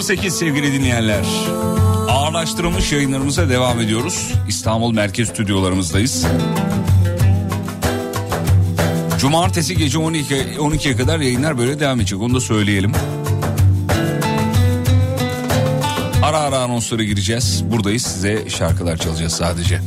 08 0.00 0.34
sevgili 0.34 0.72
dinleyenler. 0.72 1.24
Ağırlaştırılmış 2.08 2.92
yayınlarımıza 2.92 3.48
devam 3.48 3.80
ediyoruz. 3.80 4.32
İstanbul 4.48 4.92
Merkez 4.92 5.28
Stüdyolarımızdayız. 5.28 6.26
Cumartesi 9.18 9.76
gece 9.76 9.98
12 9.98 10.34
12'ye 10.34 10.96
kadar 10.96 11.18
yayınlar 11.18 11.58
böyle 11.58 11.80
devam 11.80 12.00
edecek. 12.00 12.20
Onu 12.20 12.34
da 12.34 12.40
söyleyelim. 12.40 12.92
Ara 16.22 16.38
ara 16.38 16.58
anonslara 16.58 17.02
gireceğiz. 17.02 17.64
Buradayız 17.70 18.02
size 18.02 18.48
şarkılar 18.48 18.96
çalacağız 18.96 19.32
sadece. 19.32 19.80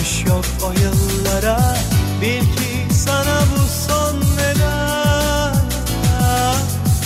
dönüş 0.00 0.24
yok 0.26 0.44
o 0.64 0.72
yıllara. 0.72 1.76
Bil 2.20 2.40
ki 2.40 2.94
sana 2.94 3.40
bu 3.52 3.88
son 3.88 4.20
veda. 4.36 5.52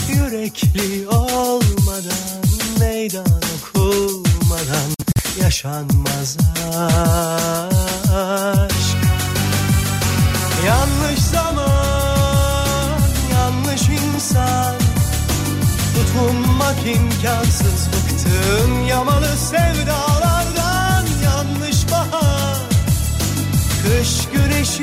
Yürekli 0.08 1.08
olmadan 1.08 2.42
meydan 2.80 3.26
okulmadan 3.56 4.90
yaşanmaz 5.42 6.36
aşk. 8.14 8.96
Yanlış 10.66 11.20
zaman, 11.20 12.98
yanlış 13.32 13.82
insan. 13.82 14.74
Tutunmak 15.94 16.86
imkansız 16.86 17.88
bıktım 17.88 18.86
yamalı 18.88 19.36
sevdan 19.50 20.13
ateşi 24.64 24.82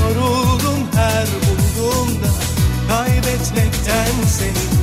Yoruldum 0.00 0.88
her 0.94 1.26
bulduğumda 1.26 2.28
Kaybetmekten 2.88 4.26
seni 4.26 4.77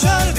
je 0.00 0.06
le 0.06 0.37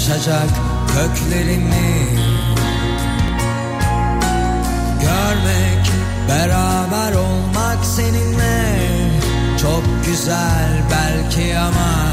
taşacak 0.00 0.48
köklerini 0.88 2.06
Görmek, 5.00 5.90
beraber 6.28 7.12
olmak 7.12 7.84
seninle 7.84 8.78
Çok 9.62 9.82
güzel 10.06 10.82
belki 10.90 11.58
ama 11.58 12.12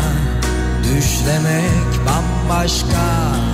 Düşlemek 0.84 2.06
bambaşka. 2.06 3.47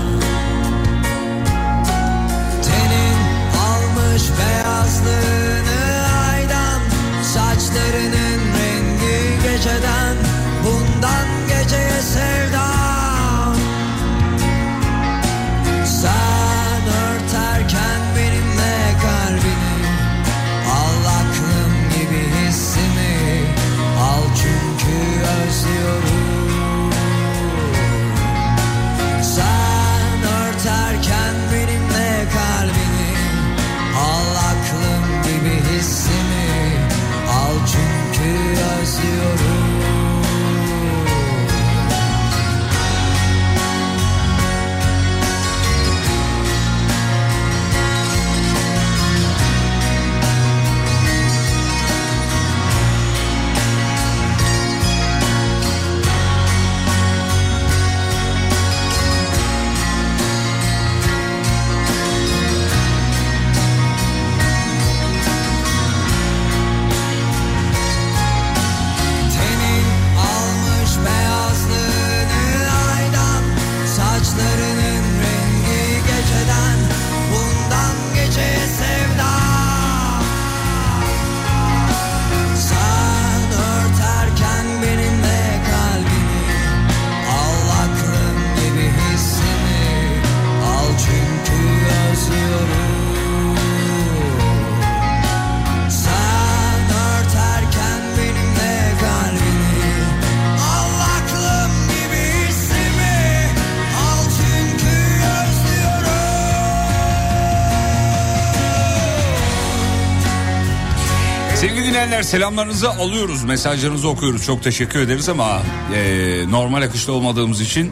Dinleyenler 112.24 112.40
selamlarınızı 112.40 112.90
alıyoruz. 112.90 113.44
Mesajlarınızı 113.44 114.10
okuyoruz. 114.10 114.46
Çok 114.46 114.64
teşekkür 114.64 115.00
ederiz 115.00 115.30
ama 115.30 115.62
e, 115.96 116.46
normal 116.50 116.82
akışta 116.82 117.12
olmadığımız 117.12 117.62
için 117.62 117.92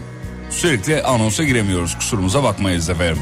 sürekli 0.49 1.03
anonsa 1.03 1.43
giremiyoruz. 1.43 1.95
Kusurumuza 1.95 2.43
bakmayız 2.43 2.89
efendim. 2.89 3.21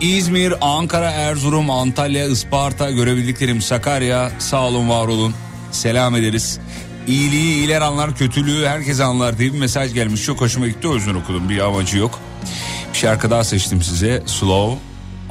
İzmir, 0.00 0.54
Ankara, 0.60 1.10
Erzurum, 1.10 1.70
Antalya, 1.70 2.26
Isparta 2.26 2.90
görebildiklerim 2.90 3.62
Sakarya 3.62 4.30
sağ 4.38 4.62
olun 4.62 4.88
var 4.88 5.08
olun. 5.08 5.34
Selam 5.72 6.16
ederiz. 6.16 6.60
İyiliği 7.06 7.54
iyiler 7.54 7.80
anlar 7.80 8.16
kötülüğü 8.16 8.66
herkes 8.66 9.00
anlar 9.00 9.38
diye 9.38 9.52
bir 9.52 9.58
mesaj 9.58 9.94
gelmiş. 9.94 10.24
Çok 10.24 10.40
hoşuma 10.40 10.68
gitti 10.68 10.88
o 10.88 10.94
yüzden 10.94 11.14
okudum 11.14 11.48
bir 11.48 11.58
amacı 11.58 11.98
yok. 11.98 12.18
Bir 12.92 12.98
şarkı 12.98 13.30
daha 13.30 13.44
seçtim 13.44 13.82
size. 13.82 14.22
Slow, 14.26 14.78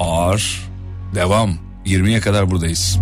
ağır, 0.00 0.68
devam. 1.14 1.54
20'ye 1.86 2.20
kadar 2.20 2.50
buradayız. 2.50 2.98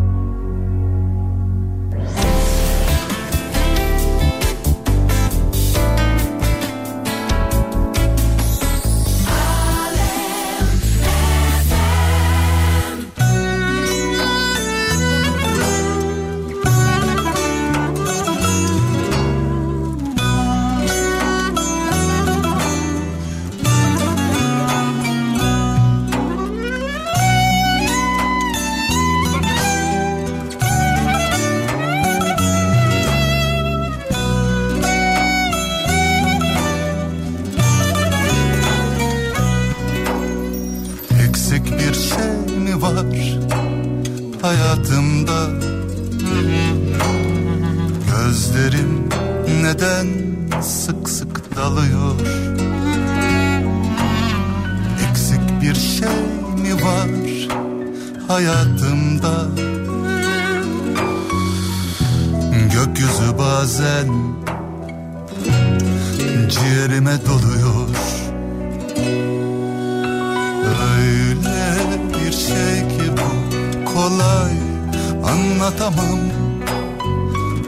Ciğerime 67.04 67.26
doluyor. 67.26 67.88
Öyle 70.96 71.98
bir 72.08 72.32
şey 72.32 72.88
ki 72.88 73.12
bu 73.12 73.94
kolay. 73.94 74.52
Anlatamam. 75.24 76.20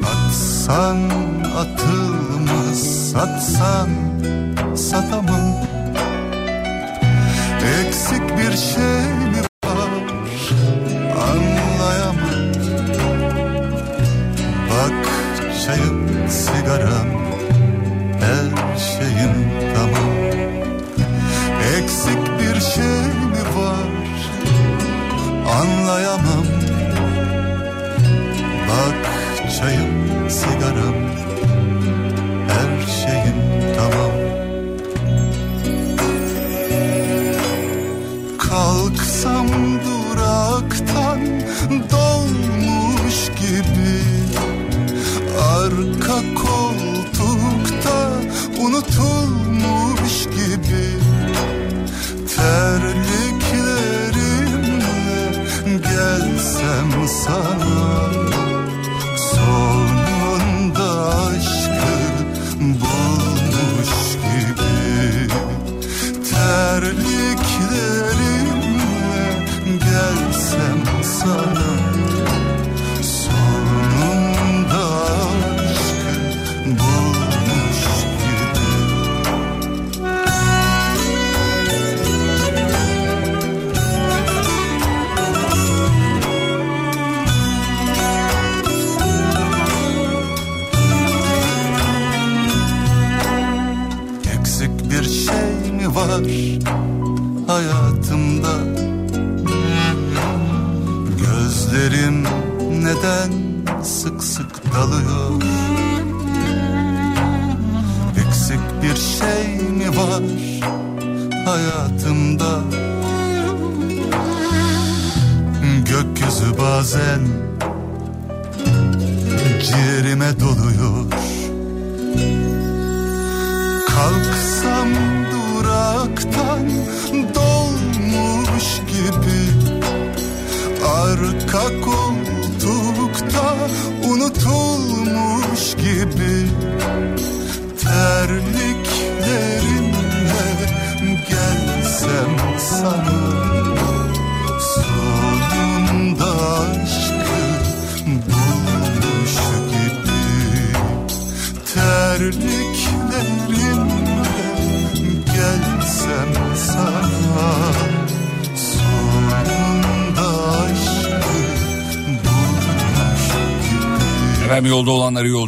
Atsan 0.05 0.99
atılmaz 1.57 3.11
satsan 3.13 3.89
satamam. 4.77 5.67
Eksik 7.81 8.23
bir 8.39 8.57
şey 8.57 9.26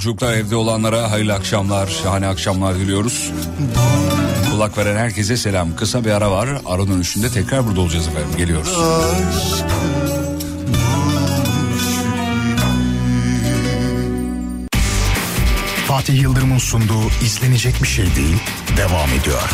yolculuklar, 0.09 0.33
evde 0.33 0.57
olanlara 0.57 1.11
hayırlı 1.11 1.35
akşamlar, 1.35 1.87
şahane 1.87 2.27
akşamlar 2.27 2.75
diliyoruz. 2.75 3.33
Kulak 4.51 4.79
veren 4.79 4.97
herkese 4.97 5.37
selam. 5.37 5.77
Kısa 5.77 6.05
bir 6.05 6.11
ara 6.11 6.31
var. 6.31 6.49
Ara 6.67 6.89
dönüşünde 6.89 7.31
tekrar 7.31 7.67
burada 7.67 7.81
olacağız 7.81 8.09
efendim. 8.09 8.31
Geliyoruz. 8.37 8.79
Fatih 15.87 16.23
Yıldırım'ın 16.23 16.59
sunduğu 16.59 17.09
izlenecek 17.25 17.75
bir 17.83 17.89
şey 17.89 18.07
değil 18.17 18.37
devam 18.77 19.09
ediyor. 19.21 19.51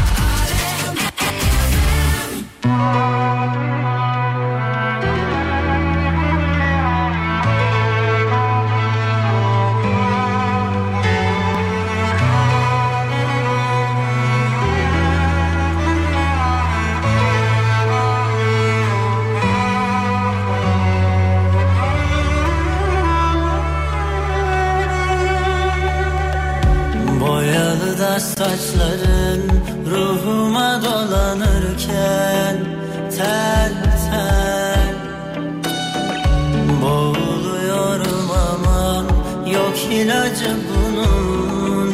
İlacı 40.05 40.51
bunun. 40.69 41.91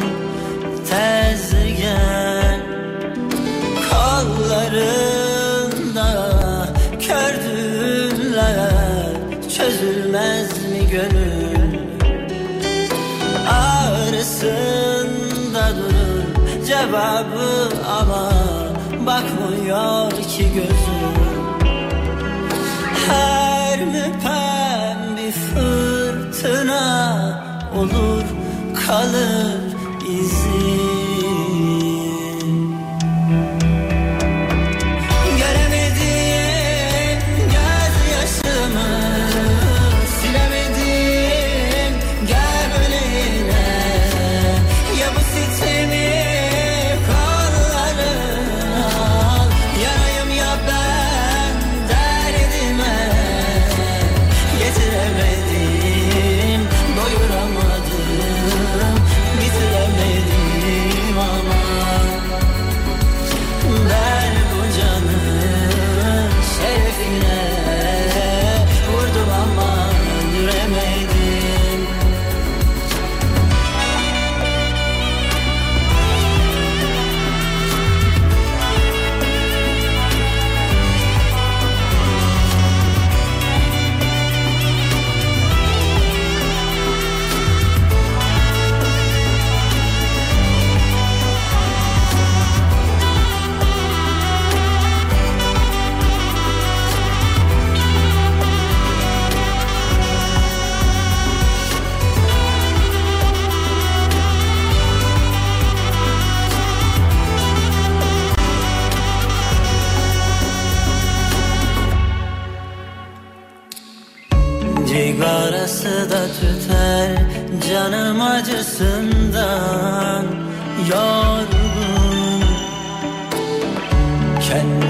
Tez 0.89 1.51
gel. 1.79 2.59
Kollarında 3.91 6.07
kördüğümler 7.07 8.71
çözülmez 9.57 10.49
mi 10.71 10.81
gönül? 10.91 11.71
Ağrısında 13.49 15.63
durur 15.77 16.25
cevabı 16.67 17.49
ama 17.99 18.23
bakmıyor 19.05 20.11
ki 20.11 20.45
gözüm 20.53 20.90
kalır 28.91 29.50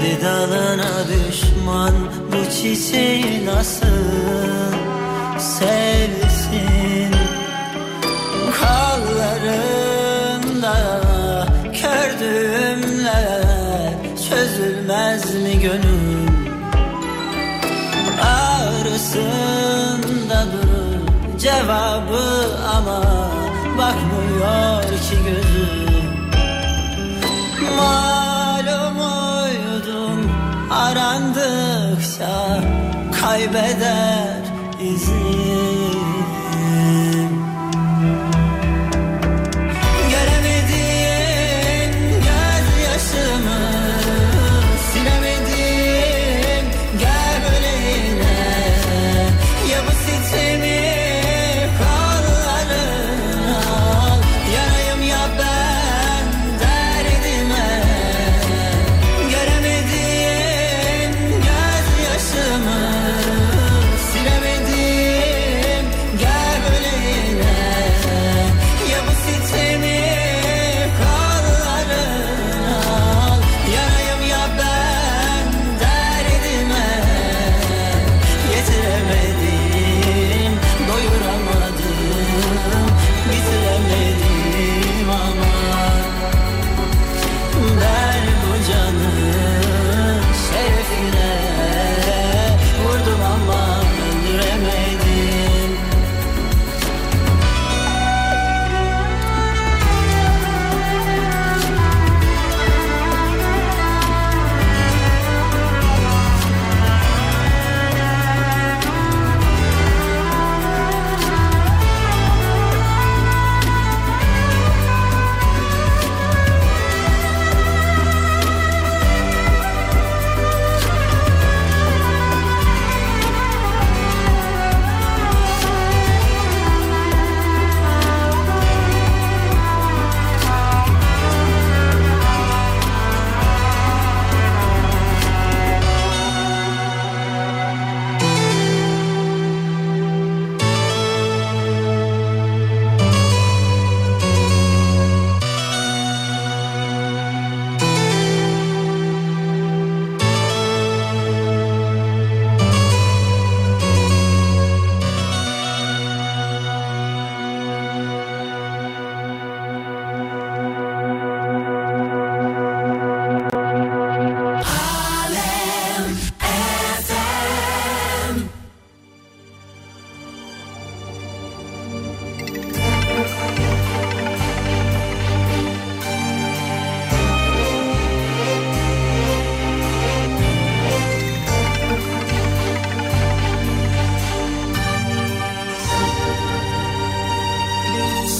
Kendi 0.02 0.24
dalına 0.24 0.92
düşman 1.08 1.94
bu 2.32 2.40
çiçeği 2.50 3.46
nasıl 3.46 3.86
sevsin? 5.38 7.12
Kollarında 8.60 9.86
kördüğümler 11.82 13.42
çözülmez 14.28 15.34
mi 15.34 15.60
gönül? 15.60 16.28
Ağrısında 18.22 19.28
durur 20.52 21.38
cevabı 21.38 22.24
ama 22.76 23.11
arandıkça 31.92 32.62
kaybeder 33.20 34.41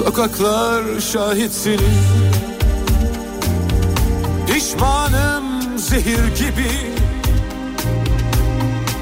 Sokaklar 0.04 1.00
şahit 1.00 1.52
seni 1.52 1.76
Pişmanım 4.46 5.78
zehir 5.78 6.36
gibi. 6.36 6.70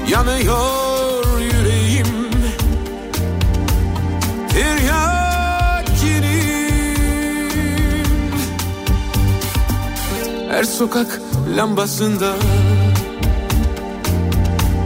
Yanıyor 0.09 1.39
yüreğim. 1.39 2.07
Tiryakinim 4.49 5.01
Her 10.49 10.63
sokak 10.63 11.21
lambasında. 11.57 12.33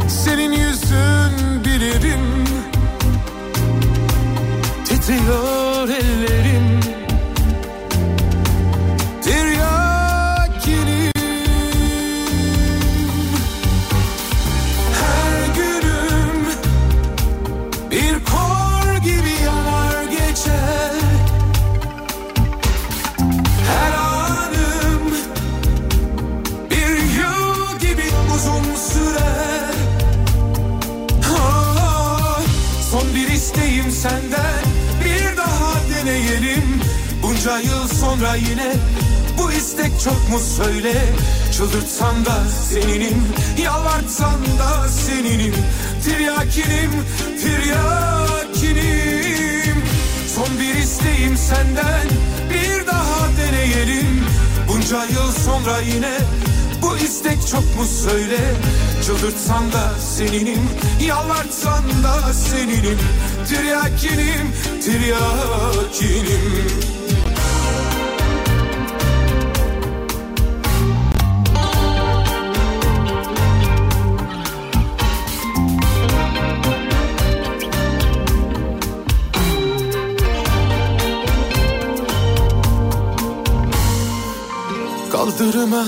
Senin 0.07 0.51
yüzün 0.51 1.63
bilirim 1.65 2.45
Titriyor 5.05 5.89
ellerim 5.89 6.74
Bunca 37.45 37.59
yıl 37.59 37.87
sonra 37.87 38.35
yine 38.35 38.73
bu 39.37 39.51
istek 39.51 39.99
çok 40.03 40.29
mu 40.29 40.39
söyle? 40.39 40.93
Çıldırtsan 41.51 42.25
da 42.25 42.49
seninim 42.69 43.23
Yalvartsan 43.63 44.41
da 44.59 44.87
seninim. 44.89 45.55
Tiryakinim 46.03 46.91
Tiryakinim. 47.41 48.85
Son 50.35 50.47
bir 50.59 50.75
isteğim 50.75 51.37
senden 51.37 52.07
Bir 52.49 52.87
daha 52.87 53.27
deneyelim. 53.37 54.25
Bunca 54.67 55.03
yıl 55.03 55.31
sonra 55.45 55.79
yine 55.95 56.17
bu 56.81 56.97
istek 56.97 57.47
çok 57.51 57.77
mu 57.77 57.85
söyle? 58.03 58.39
Çıldırtsan 59.05 59.71
da 59.71 59.99
seninim 59.99 60.69
Yalvartsan 61.07 61.83
da 62.03 62.33
seninim. 62.33 62.99
Tiryakinim 63.47 64.53
Tiryakinim 64.83 66.55
Kaldırıma 85.55 85.85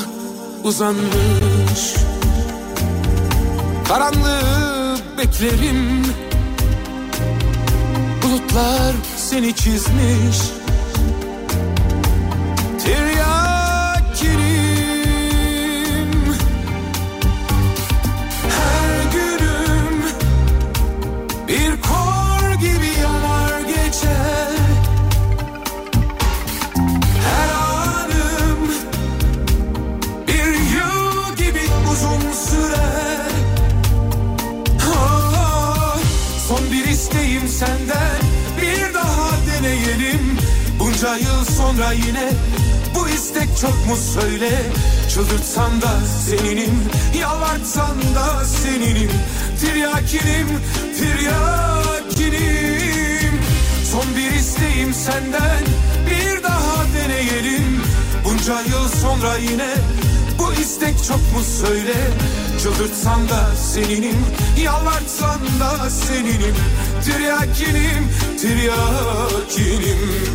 uzanmış. 0.63 1.95
Karanlığı 3.87 4.97
beklerim. 5.17 6.05
Bulutlar 8.23 8.95
seni 9.17 9.55
çizmiş. 9.55 10.37
Tiryakinim 12.79 13.36
Bunca 40.97 41.15
yıl 41.15 41.45
sonra 41.57 41.91
yine 41.91 42.29
bu 42.95 43.09
istek 43.09 43.57
çok 43.61 43.87
mu 43.87 43.95
söyle? 44.13 44.61
Çıldırtsan 45.13 45.81
da 45.81 45.99
seninim 46.25 46.83
Yalvartsan 47.19 47.97
da 48.15 48.45
seninim. 48.45 49.11
Tiryakinim 49.59 50.47
Tiryakinim. 50.97 52.41
Son 53.91 54.05
bir 54.17 54.31
isteğim 54.31 54.93
senden 54.93 55.63
bir 56.09 56.43
daha 56.43 56.85
deneyelim. 56.95 57.81
Bunca 58.25 58.61
yıl 58.61 58.89
sonra 59.01 59.37
yine 59.37 59.73
bu 60.39 60.53
istek 60.53 61.03
çok 61.07 61.33
mu 61.33 61.43
söyle? 61.61 61.95
Çıldırtsan 62.63 63.29
da 63.29 63.55
seninim 63.55 64.25
Yalvartsan 64.63 65.39
da 65.59 65.89
seninim. 65.89 66.55
Tiryakinim 67.03 68.09
Tiryakinim 68.41 70.27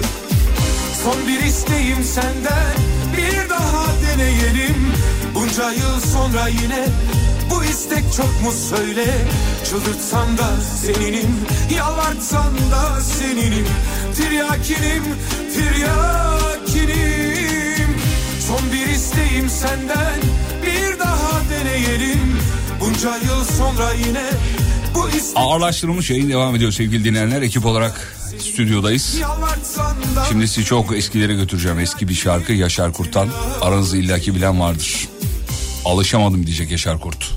Son 1.05 1.29
bir 1.29 1.43
isteğim 1.47 2.05
senden 2.05 2.77
bir 3.17 3.51
daha 3.51 3.87
deneyelim. 4.03 4.93
Bunca 5.35 5.71
yıl 5.71 6.01
sonra 6.12 6.49
yine 6.49 6.85
bu 7.51 7.65
istek 7.65 8.05
çok 8.17 8.43
mu 8.43 8.53
söyle? 8.71 9.07
Çıldırtsan 9.65 10.38
da 10.38 10.51
seninim 10.83 11.37
Yalvartsan 11.77 12.55
da 12.71 13.01
seninim. 13.01 13.67
Tiryakinim 14.17 15.05
Tiryakinim. 15.55 17.03
Son 18.49 18.73
bir 18.73 18.87
isteğim 18.87 19.49
senden 19.51 20.21
bir 20.67 20.99
daha 20.99 21.41
deneyelim. 21.51 22.38
Bunca 22.81 23.17
yıl 23.17 23.45
sonra 23.45 23.93
yine 24.07 24.31
Ağırlaştırılmış 25.37 26.11
yayın 26.11 26.29
devam 26.31 26.57
ediyor 26.57 26.73
sevgili 26.73 27.05
dinleyenler. 27.05 27.43
Ekip 27.43 27.67
olarak 27.67 28.17
stüdyodayız. 28.39 29.19
Şimdi 30.29 30.49
sizi 30.49 30.65
çok 30.67 30.97
eskilere 30.97 31.35
götüreceğim. 31.35 31.79
Eski 31.79 32.09
bir 32.09 32.15
şarkı 32.15 32.53
Yaşar 32.53 32.93
Kurt'tan. 32.93 33.29
Aranızda 33.61 33.97
illaki 33.97 34.35
bilen 34.35 34.61
vardır. 34.61 35.09
Alışamadım 35.85 36.47
diyecek 36.47 36.71
Yaşar 36.71 37.01
Kurt. 37.01 37.33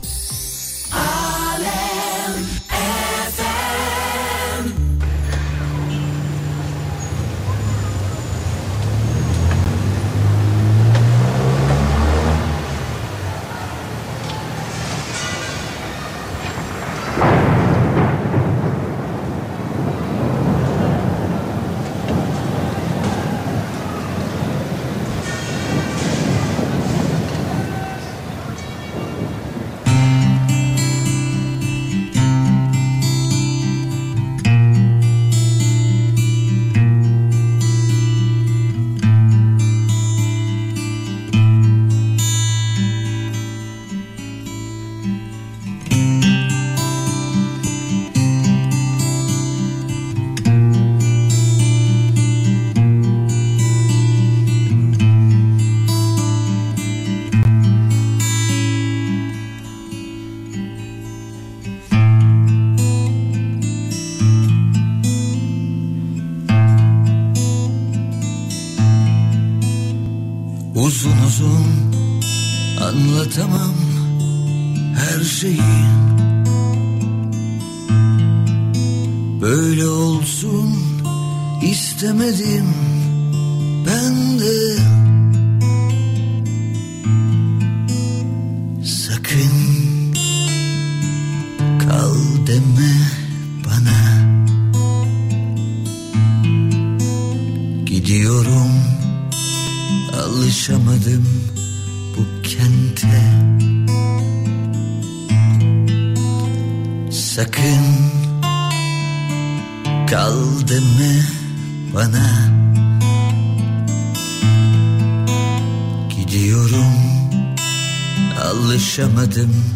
Alışamadım 119.35 119.74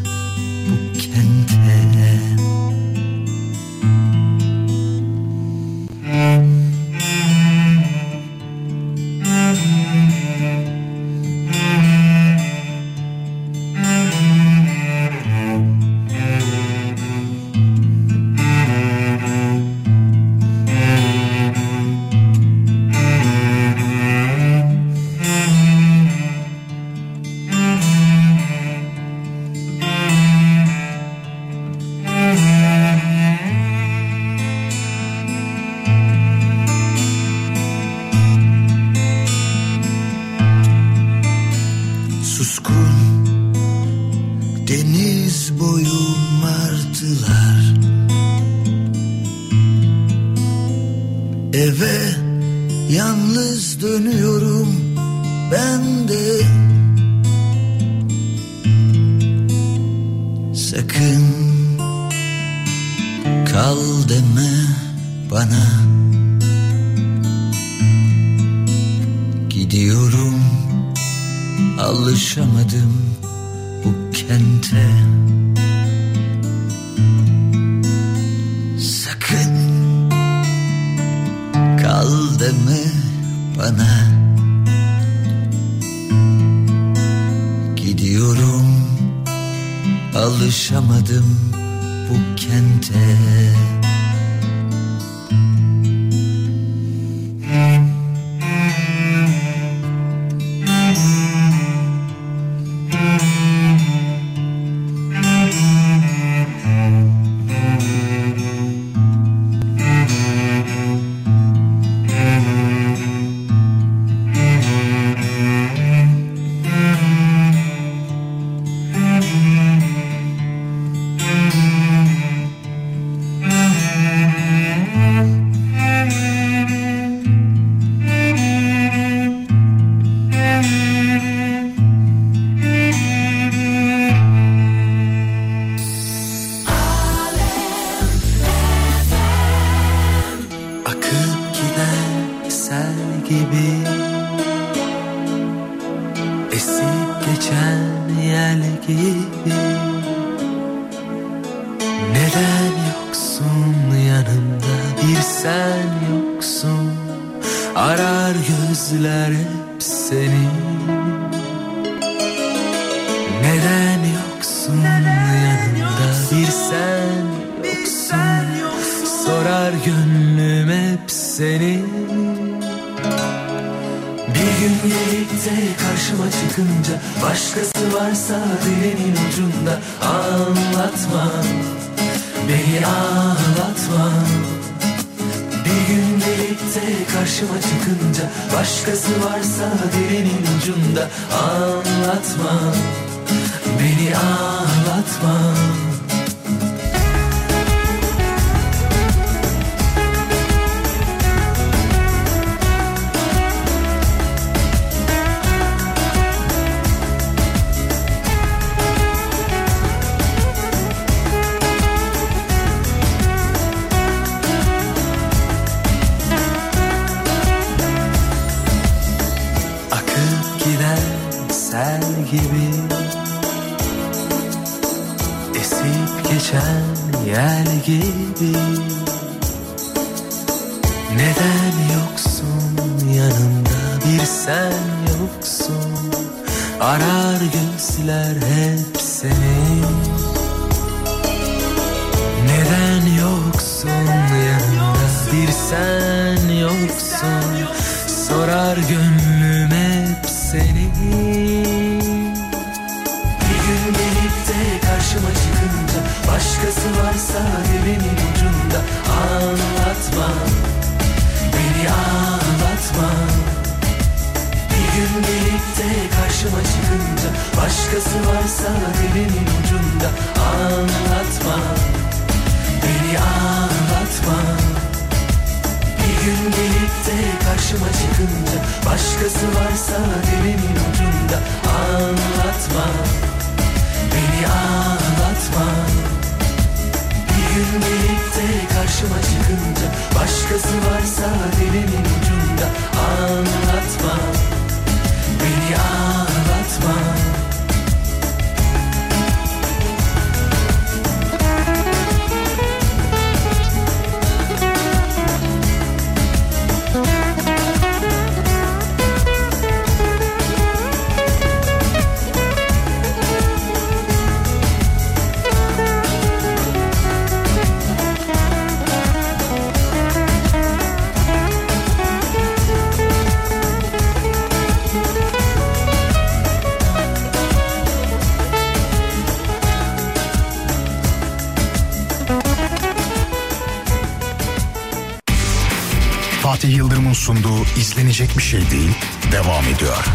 Söylenecek 338.09 338.37
bir 338.37 338.43
şey 338.43 338.71
değil 338.71 338.91
devam 339.31 339.63
ediyor. 339.63 340.05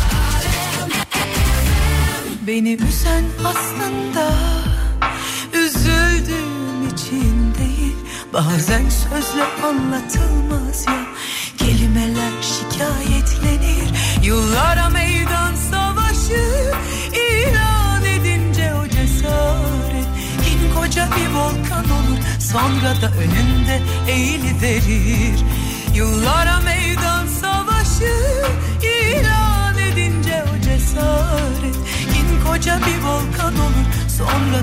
Benim 2.46 2.78
sen 2.78 3.24
aslında 3.44 4.23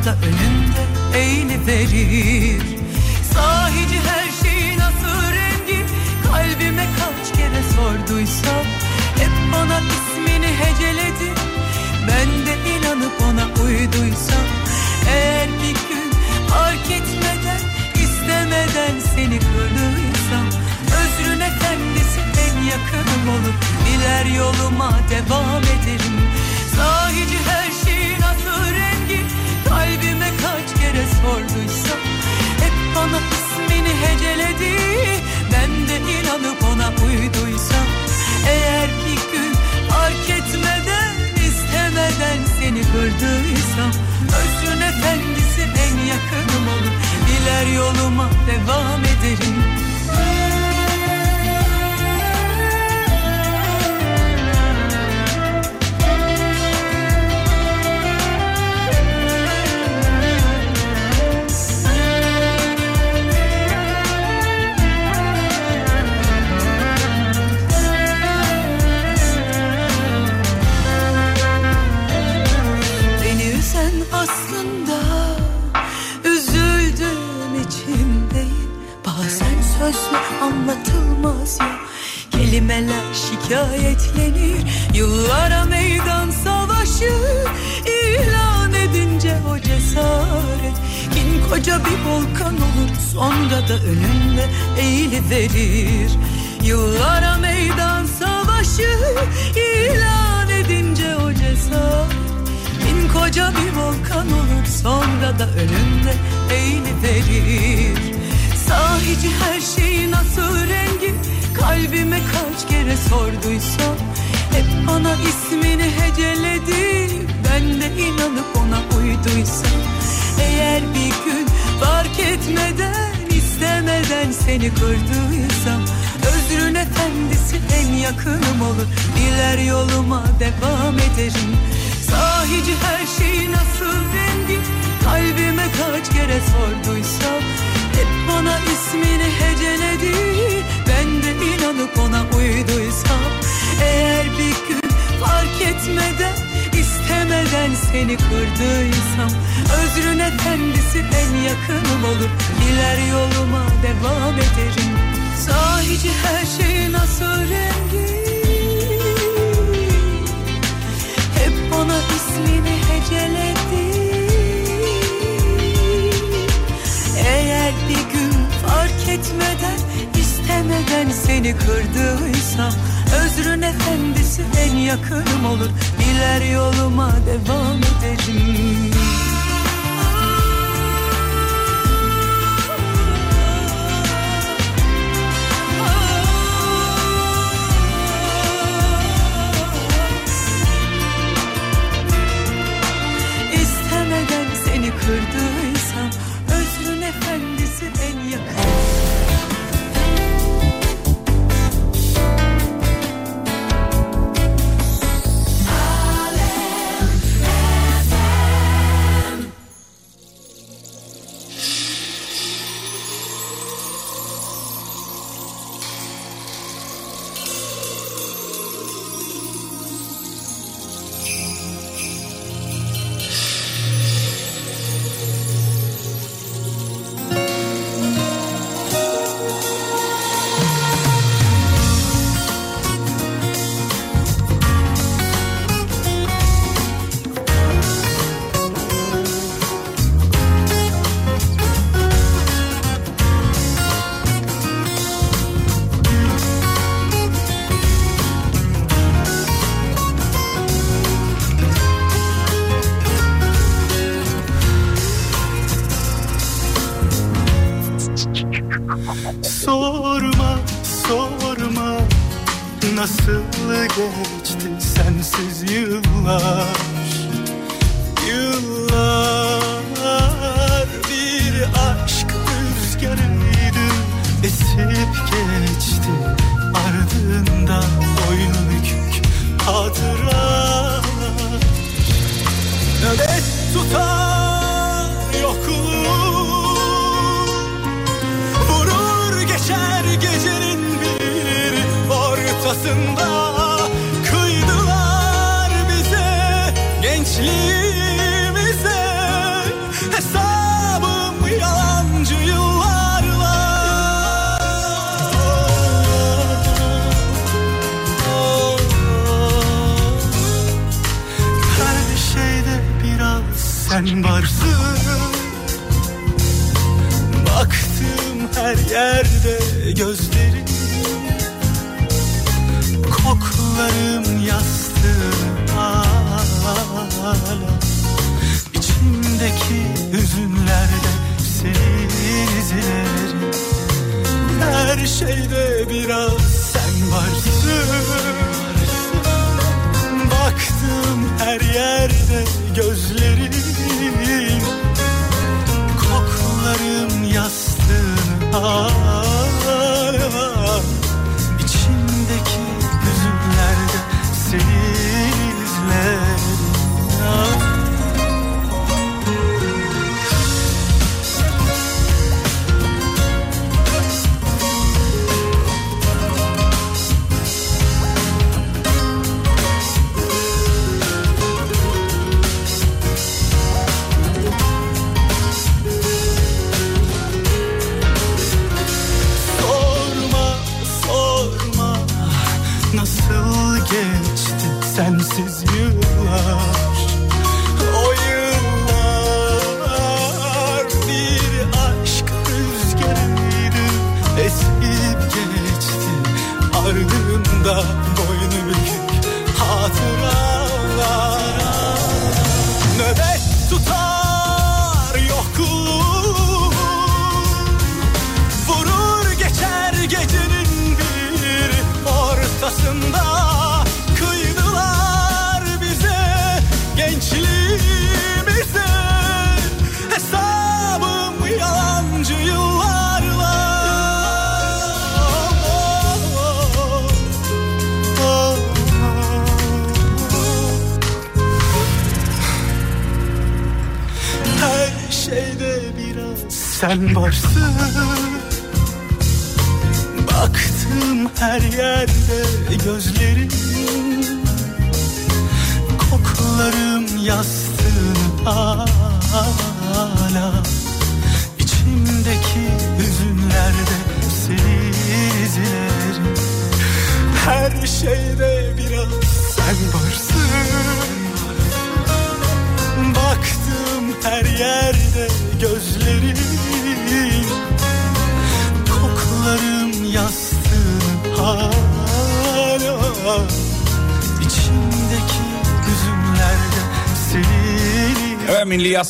da 0.06 0.16
önünde 0.28 1.18
eğili 1.18 1.68
verir. 1.68 2.62
Sahip 3.34 3.71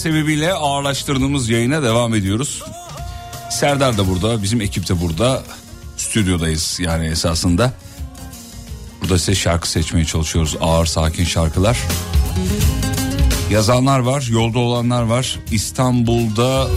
sebebiyle 0.01 0.53
ağırlaştırdığımız 0.53 1.49
yayına 1.49 1.83
devam 1.83 2.15
ediyoruz. 2.15 2.63
Serdar 3.51 3.97
da 3.97 4.07
burada, 4.07 4.43
bizim 4.43 4.61
ekip 4.61 4.89
de 4.89 5.01
burada. 5.01 5.43
Stüdyodayız 5.97 6.77
yani 6.79 7.07
esasında. 7.07 7.73
Burada 9.01 9.19
size 9.19 9.35
şarkı 9.35 9.69
seçmeye 9.69 10.05
çalışıyoruz. 10.05 10.55
Ağır 10.61 10.85
sakin 10.85 11.23
şarkılar. 11.23 11.77
Yazanlar 13.51 13.99
var, 13.99 14.27
yolda 14.31 14.59
olanlar 14.59 15.03
var. 15.03 15.39
İstanbul'da 15.51 16.67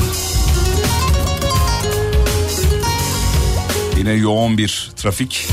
yine 3.99 4.12
yoğun 4.12 4.59
bir 4.59 4.91
trafik. 4.97 5.49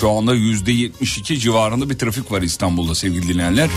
Şu 0.00 0.10
anda 0.10 0.34
yüzde 0.34 0.72
72 0.72 1.38
civarında 1.38 1.90
bir 1.90 1.98
trafik 1.98 2.32
var 2.32 2.42
İstanbul'da 2.42 2.94
sevgili 2.94 3.28
dinleyenler. 3.28 3.70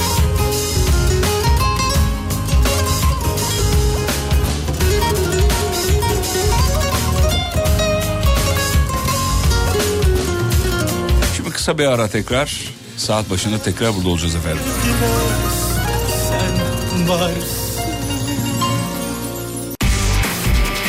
Şimdi 11.36 11.50
kısa 11.50 11.78
bir 11.78 11.86
ara 11.86 12.08
tekrar 12.08 12.60
saat 12.98 13.30
başında 13.30 13.58
tekrar 13.58 13.96
burada 13.96 14.10
olacağız 14.10 14.36
efendim. 14.36 14.64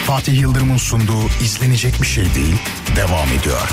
Fatih 0.06 0.40
Yıldırım'ın 0.40 0.76
sunduğu 0.76 1.26
izlenecek 1.44 2.02
bir 2.02 2.06
şey 2.06 2.24
değil 2.24 2.56
devam 2.96 3.28
ediyor. 3.28 3.68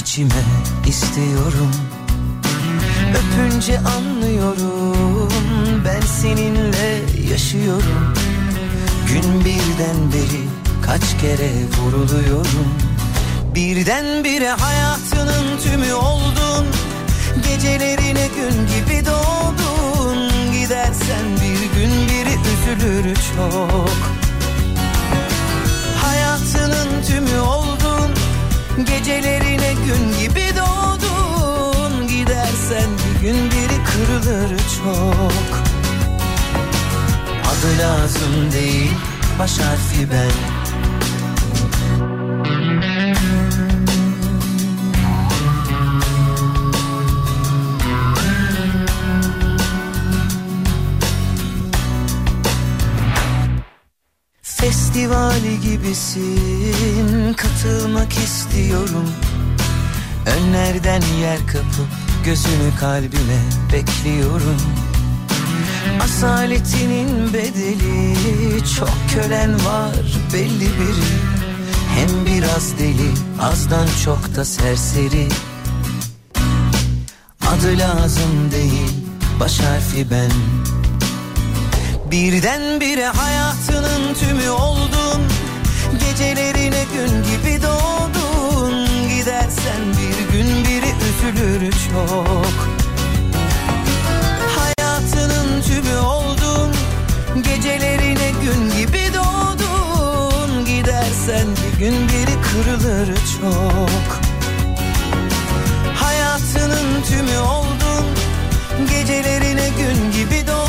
İçime 0.00 0.42
istiyorum. 0.86 1.70
Öpünce 3.10 3.78
anlıyorum 3.78 5.28
ben 5.84 6.00
seninle 6.00 7.00
yaşıyorum. 7.30 8.14
Gün 9.08 9.40
birden 9.44 10.12
beri 10.12 10.44
kaç 10.86 11.20
kere 11.20 11.50
vuruluyorum. 11.78 12.74
Birdenbire 13.54 14.50
hayatının 14.50 15.58
tümü 15.64 15.92
oldun. 15.92 16.66
Gecelerine 17.48 18.28
gün 18.36 18.66
gibi 18.66 19.06
doğdun. 19.06 20.30
Gidersen 20.52 21.24
bir 21.34 21.80
gün 21.80 21.90
biri 22.08 22.36
üzülür 22.52 23.14
çok. 23.14 23.90
Hayatının 26.02 27.02
tümü 27.06 27.40
oldun 27.40 27.79
Gecelerine 28.78 29.72
gün 29.72 30.18
gibi 30.20 30.44
doğdun. 30.56 32.06
Gidersen 32.08 32.88
bir 32.98 33.20
gün 33.20 33.36
biri 33.50 33.84
kırılır 33.84 34.48
çok. 34.58 35.60
Adı 37.50 37.78
lazım 37.82 38.52
değil 38.52 38.90
baş 39.38 39.58
harfi 39.58 40.10
ben 40.10 40.59
Festivali 55.10 55.60
gibisin 55.60 57.34
katılmak 57.34 58.12
istiyorum. 58.12 59.08
Önlerden 60.26 61.02
yer 61.20 61.38
kapıp 61.46 61.88
gözünü 62.24 62.76
kalbime 62.80 63.40
bekliyorum. 63.72 64.56
Asaletinin 66.02 67.32
bedeli 67.32 68.64
çok 68.76 68.94
kölen 69.14 69.54
var 69.54 69.94
belli 70.34 70.60
biri 70.60 71.10
Hem 71.88 72.26
biraz 72.26 72.78
deli 72.78 73.10
azdan 73.40 73.88
çok 74.04 74.36
da 74.36 74.44
serseri. 74.44 75.28
Adı 77.48 77.78
lazım 77.78 78.50
değil 78.52 78.92
baş 79.40 79.60
harfi 79.60 80.10
ben 80.10 80.30
Birdenbire 82.10 83.06
hayatının 83.06 84.14
tümü 84.14 84.50
oldun. 84.50 85.22
Gecelerine 86.00 86.84
gün 86.94 87.22
gibi 87.22 87.62
doğdun. 87.62 88.88
Gidersen 89.08 89.80
bir 89.90 90.32
gün 90.32 90.64
biri 90.64 90.92
üzülür 91.08 91.72
çok. 91.72 92.68
Hayatının 94.58 95.62
tümü 95.62 95.98
oldun. 95.98 96.72
Gecelerine 97.42 98.30
gün 98.30 98.78
gibi 98.78 99.14
doğdun. 99.14 100.64
Gidersen 100.64 101.46
bir 101.46 101.78
gün 101.78 101.94
biri 102.08 102.36
kırılır 102.42 103.06
çok. 103.40 104.20
Hayatının 105.94 107.02
tümü 107.08 107.38
oldun. 107.38 108.06
Gecelerine 108.90 109.68
gün 109.68 110.12
gibi 110.12 110.46
doğdun 110.46 110.59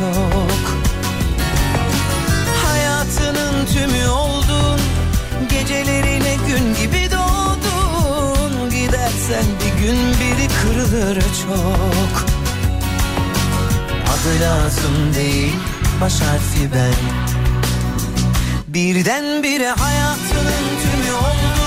çok. 0.00 0.82
Hayatının 2.64 3.66
tümü 3.66 4.08
oldun 4.08 4.80
Gecelerine 5.50 6.36
gün 6.48 6.74
gibi 6.74 7.08
doğdun. 7.10 8.70
Gidersen 8.70 9.44
bir 9.60 9.86
gün 9.86 9.96
biri 9.96 10.48
kırılır 10.62 11.16
çok. 11.16 12.24
Adı 14.06 14.42
lazım 14.42 15.14
değil 15.14 15.56
baş 16.00 16.20
harfi 16.20 16.70
ben. 16.74 16.94
Birdenbire 18.68 19.68
hayatının 19.70 20.66
tümü 20.82 21.12
oldun 21.12 21.59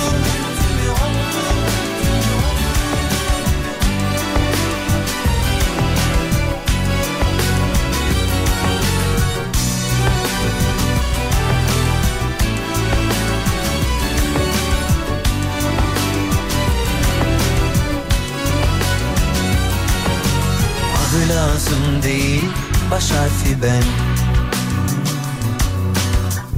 lazım 21.53 22.03
değil. 22.03 22.43
Baş 22.91 23.11
harfi 23.11 23.61
ben. 23.63 23.83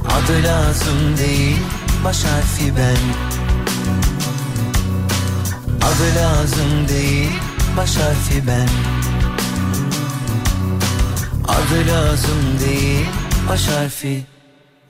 Adı 0.04 0.42
lazım 0.44 1.18
değil. 1.18 1.58
Baş 2.04 2.24
harfi 2.24 2.76
ben. 2.76 2.96
Adı 5.86 6.20
lazım 6.20 6.88
değil. 6.88 7.30
Baş 7.76 7.96
harfi 7.96 8.46
ben. 8.46 8.68
Adı 11.48 11.92
lazım 11.92 12.58
değil. 12.60 13.06
Baş 13.48 13.68
harfi 13.68 14.26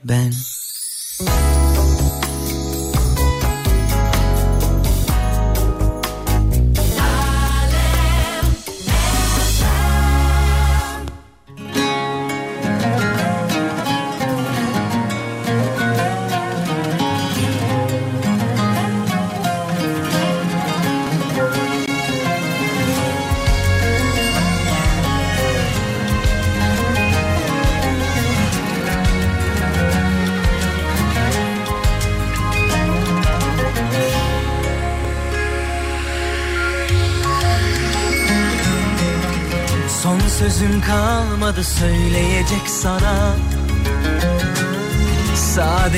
ben. 0.03 0.31
Son 1.17 1.46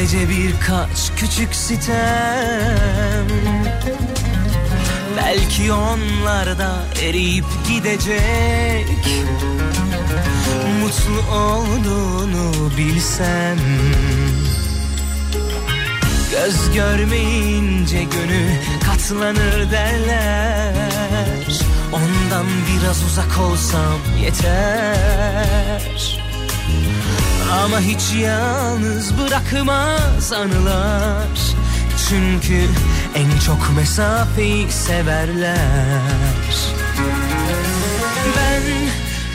Sadece 0.10 0.30
birkaç 0.30 1.12
küçük 1.18 1.56
sitem. 1.56 3.28
Belki 5.18 5.74
onlar 5.74 6.60
da 6.60 6.76
eriyip 7.04 7.46
gidecek. 7.68 8.88
Mutlu 10.82 11.36
olduğunu 11.36 12.72
bilsem. 12.78 13.58
Göz 16.32 16.74
görmeyince 16.74 18.04
gönül 18.04 18.52
katlanır 18.86 19.72
derler. 19.72 20.74
Ondan 21.94 22.46
biraz 22.68 23.04
uzak 23.04 23.40
olsam 23.40 24.00
yeter 24.24 26.19
Ama 27.52 27.80
hiç 27.80 28.14
yalnız 28.22 29.18
bırakmaz 29.18 30.34
anılar. 30.34 31.28
Çünkü 32.10 32.68
en 33.16 33.40
çok 33.40 33.76
mesafeyi 33.76 34.72
severler. 34.72 35.58
Ben 38.38 38.62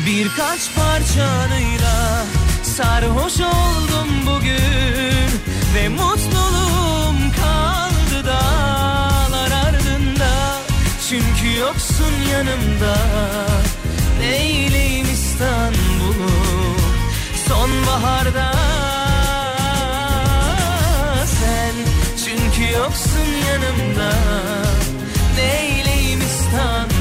birkaç 0.07 0.75
parçanıyla 0.75 2.25
sarhoş 2.63 3.41
oldum 3.41 4.09
bugün. 4.27 5.29
Ve 5.75 5.89
mutluluğum 5.89 7.17
kaldı 7.41 8.27
dağlar 8.27 9.51
ardında. 9.67 10.59
Çünkü 11.09 11.59
yoksun 11.61 12.15
yanımda. 12.33 12.97
Neyleyim 14.21 15.07
İstanbul'u 15.13 16.44
sonbaharda. 17.49 18.53
Sen 21.27 21.75
çünkü 22.25 22.73
yoksun 22.73 23.29
yanımda. 23.49 24.13
Neyleyim 25.37 26.21
İstanbul'u 26.21 26.94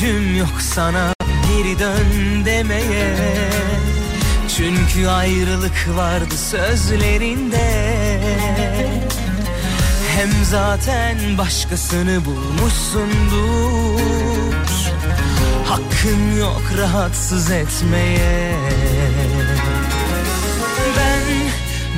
gücüm 0.00 0.36
yok 0.36 0.60
sana 0.74 1.14
geri 1.48 1.78
dön 1.78 2.44
demeye. 2.44 3.16
Çünkü 4.56 5.08
ayrılık 5.08 5.88
vardı 5.96 6.34
sözlerinde. 6.50 8.20
Hem 10.16 10.28
zaten 10.44 11.38
başkasını 11.38 12.24
bulmuşsundur. 12.24 14.00
Hakkın 15.68 16.36
yok 16.38 16.62
rahatsız 16.78 17.50
etmeye. 17.50 18.56
Ben 20.96 21.22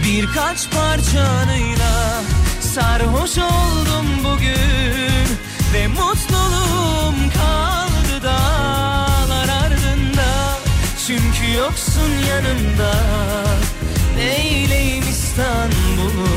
birkaç 0.06 0.70
parçanıyla 0.70 2.22
sarhoş 2.60 3.38
oldum 3.38 4.06
bugün 4.24 5.26
Ve 5.74 5.86
mutluluğum 5.86 6.81
yoksun 11.72 12.12
yanımda 12.28 12.94
Neyleyim 14.16 15.04
İstanbul'u 15.10 16.28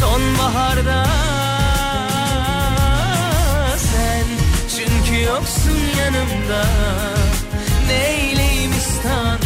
sonbaharda? 0.00 1.06
Sen 3.78 4.24
çünkü 4.76 5.22
yoksun 5.22 5.78
yanımda. 5.98 6.64
Neyleyim 7.88 8.72
İstanbul'u 8.72 9.45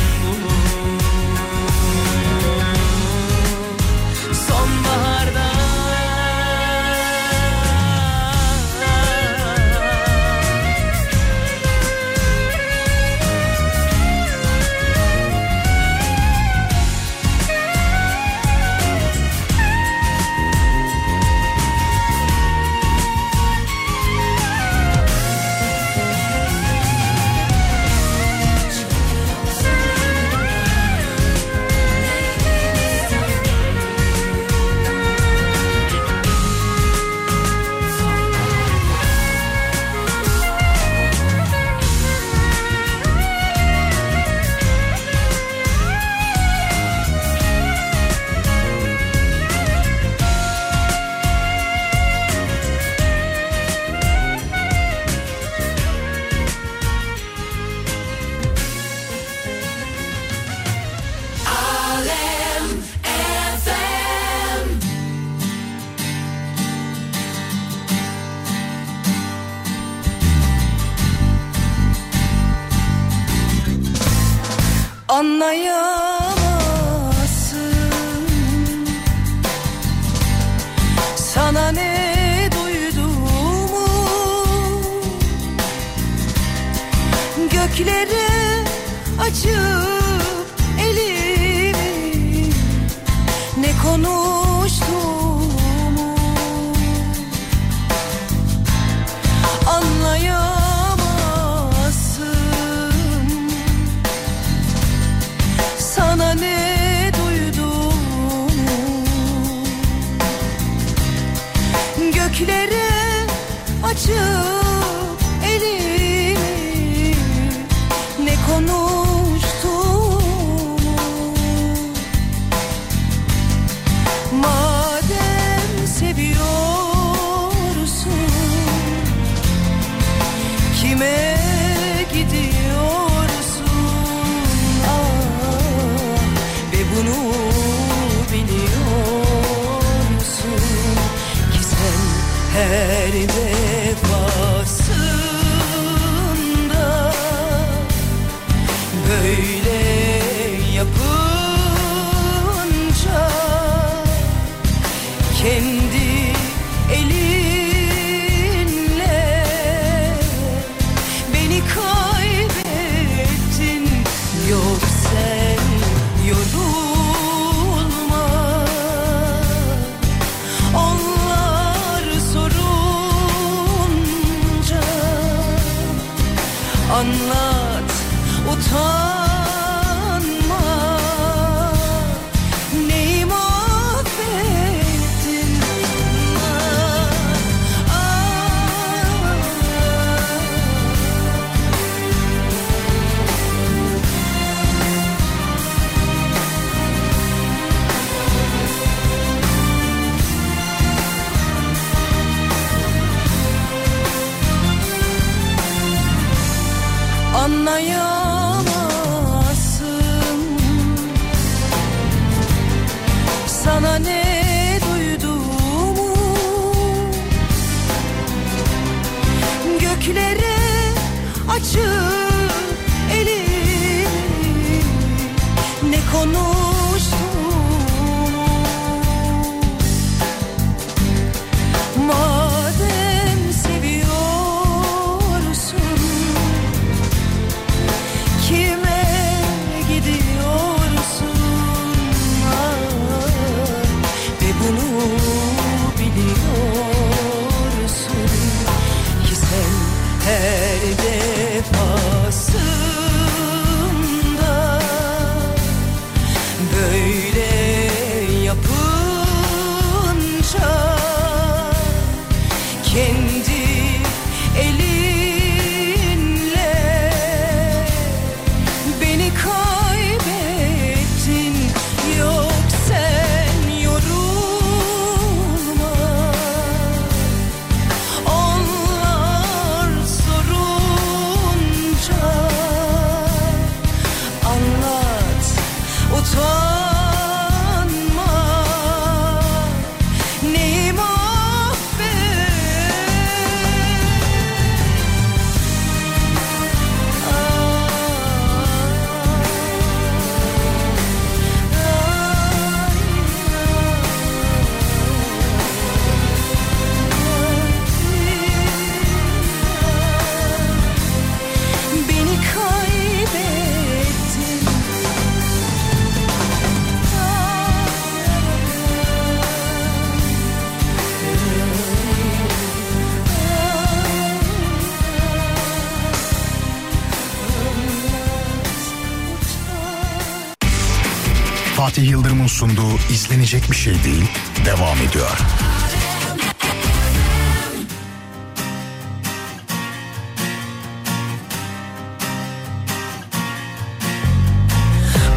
izlenecek 333.50 333.70
bir 333.70 333.76
şey 333.76 333.94
değil 334.04 334.24
devam 334.64 334.98
ediyor. 334.98 335.38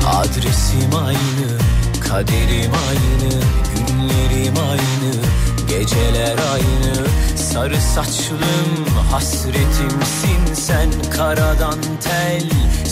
Adresim 0.07 0.95
aynı, 1.05 1.59
kaderim 2.09 2.71
aynı, 2.89 3.33
günlerim 3.73 4.53
aynı, 4.69 5.13
geceler 5.69 6.37
aynı. 6.53 7.07
Sarı 7.37 7.81
saçlım 7.81 8.85
hasretimsin 9.11 10.53
sen 10.53 10.89
karadan 11.17 11.79
tel 12.03 12.49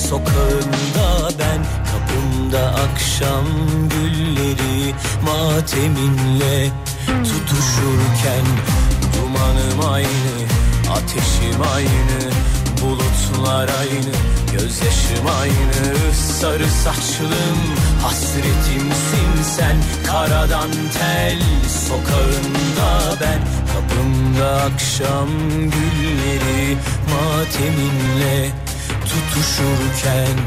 Sokağında 0.09 1.29
ben 1.39 1.65
kapımda 1.91 2.67
akşam 2.69 3.45
gülleri 3.89 4.90
mateminle 5.23 6.69
tutuşurken 7.07 8.45
Dumanım 9.13 9.93
aynı, 9.93 10.33
ateşim 10.91 11.61
aynı, 11.75 12.31
bulutlar 12.81 13.69
aynı 13.79 14.41
Gözyaşım 14.51 15.27
aynı, 15.41 16.13
sarı 16.13 16.67
saçlım, 16.67 17.59
hasretimsin 18.01 19.43
sen. 19.57 19.75
Karadan 20.07 20.69
tel, 20.71 21.39
sokağında 21.87 23.15
ben. 23.21 23.39
Kapımda 23.73 24.61
akşam 24.61 25.29
gülleri 25.49 26.77
mateminle 27.11 28.49
tutuşurken 29.05 30.37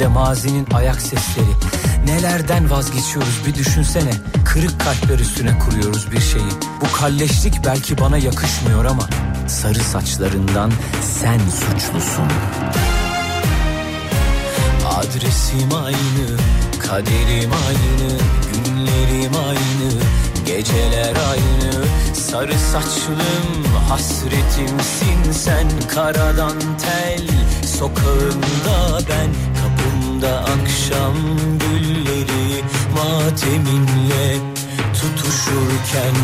içinde 0.00 0.14
mazinin 0.14 0.66
ayak 0.74 1.00
sesleri. 1.00 1.54
Nelerden 2.06 2.70
vazgeçiyoruz 2.70 3.46
bir 3.46 3.54
düşünsene. 3.54 4.10
Kırık 4.44 4.80
kalpler 4.80 5.18
üstüne 5.18 5.58
kuruyoruz 5.58 6.12
bir 6.12 6.20
şeyi. 6.20 6.50
Bu 6.80 6.92
kalleşlik 6.92 7.54
belki 7.66 7.98
bana 7.98 8.18
yakışmıyor 8.18 8.84
ama 8.84 9.08
sarı 9.46 9.80
saçlarından 9.80 10.72
sen 11.02 11.38
suçlusun. 11.38 12.28
Adresim 14.96 15.74
aynı, 15.84 16.38
kaderim 16.78 17.50
aynı, 17.68 18.18
günlerim 18.52 19.32
aynı, 19.48 19.92
geceler 20.46 21.14
aynı. 21.30 21.84
Sarı 22.14 22.58
saçlım 22.58 23.64
hasretimsin 23.88 25.32
sen 25.32 25.66
karadan 25.94 26.56
tel 26.78 27.26
sokağında 27.66 28.98
ben 29.08 29.49
Yanımda 30.22 30.38
akşam 30.38 31.14
gülleri 31.58 32.64
mateminle 32.94 34.36
tutuşurken 34.94 36.14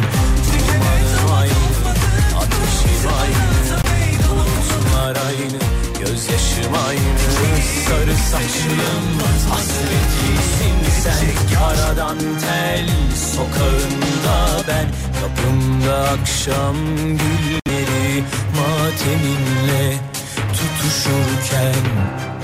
aynı, 1.38 1.90
ateşim 2.38 3.08
aynı 3.20 3.66
aynı, 5.26 5.58
gözyaşım 5.98 6.74
aynı 6.88 7.18
Sarı 7.88 8.16
saçlım, 8.16 9.06
hasretisin 9.50 11.02
sen 11.02 11.56
Aradan 11.64 12.18
tel, 12.18 12.88
sokağında 13.34 14.62
ben 14.68 14.86
Kapımda 15.20 16.08
akşam 16.10 16.76
gülleri 16.96 18.24
mateminle 18.56 19.96
tutuşurken 20.52 22.35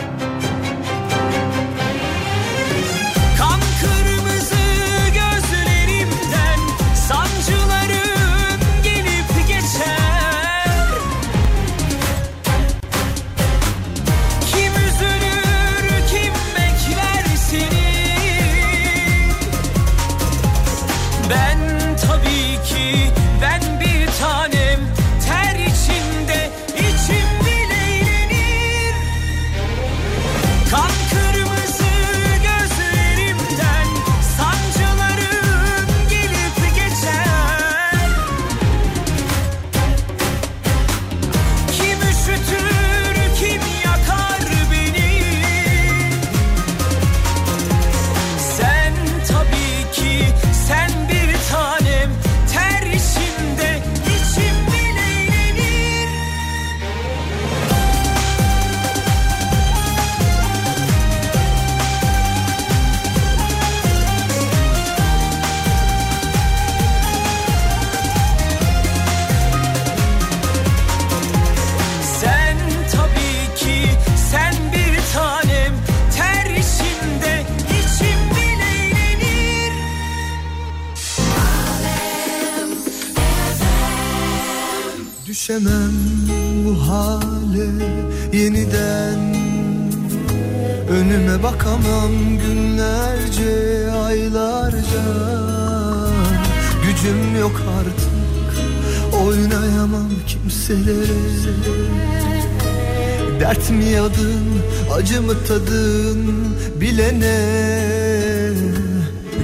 tadın 105.53 106.35
bilene. 106.81 107.41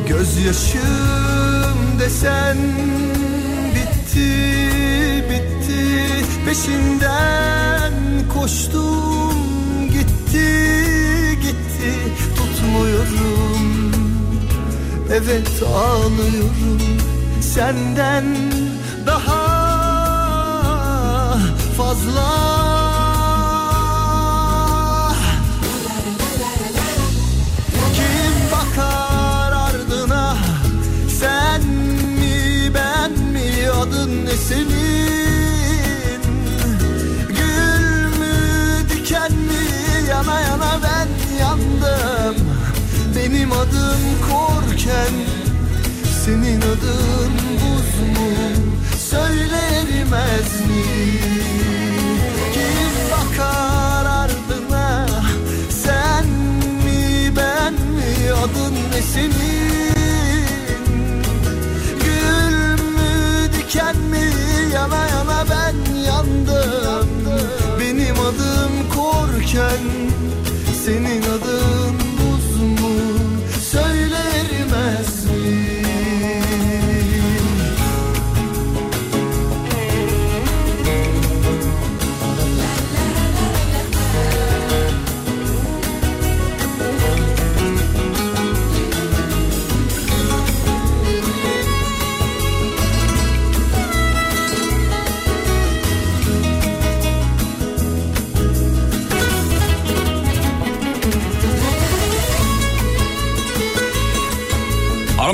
Gözyaşım 0.09 1.79
desen 2.01 2.57
bitti 3.75 4.31
bitti. 5.31 5.85
Peşinden 6.47 7.93
koştum 8.35 9.35
gitti 9.93 10.49
gitti. 11.43 11.93
Tutmuyorum 12.37 13.93
evet 15.13 15.63
ağlıyorum. 15.75 16.81
Senden 17.41 18.25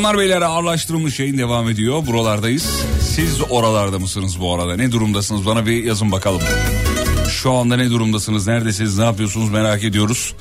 Hanımlar 0.05 0.23
beyler 0.23 0.43
ağırlaştırılmış 0.43 1.21
yayın 1.21 1.39
devam 1.39 1.69
ediyor. 1.69 2.07
Buralardayız. 2.07 2.67
Siz 3.01 3.41
oralarda 3.51 3.99
mısınız 3.99 4.41
bu 4.41 4.55
arada? 4.55 4.77
Ne 4.77 4.93
durumdasınız? 4.93 5.47
Bana 5.47 5.67
bir 5.67 5.85
yazın 5.85 6.13
bakalım. 6.13 6.41
Şu 7.29 7.53
anda 7.53 7.77
ne 7.77 7.91
durumdasınız? 7.91 8.47
Neredesiniz? 8.47 8.99
Ne 8.99 9.05
yapıyorsunuz? 9.05 9.51
Merak 9.51 9.85
ediyoruz. 9.85 10.35